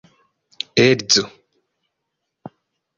[0.85, 1.23] edzo